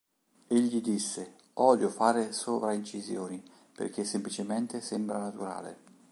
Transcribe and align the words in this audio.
Egli 0.47 0.81
disse: 0.81 1.35
"Odio 1.53 1.89
fare 1.89 2.33
sovraincisioni, 2.33 3.39
perché 3.75 4.03
semplicemente 4.03 4.81
sembra 4.81 5.19
naturale... 5.19 5.77